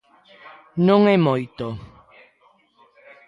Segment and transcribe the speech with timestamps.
[0.87, 1.65] Non é moito.